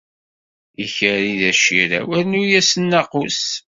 [0.83, 3.41] Ikerri d acirraw, rnu-as nnaqus.